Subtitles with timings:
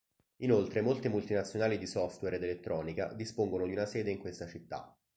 [0.37, 4.97] Inoltre molte multinazionali di software ed elettronica dispongono di una sede in questa città.